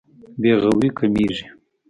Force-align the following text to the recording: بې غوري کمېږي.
بې 0.41 0.51
غوري 0.61 0.89
کمېږي. 0.97 1.45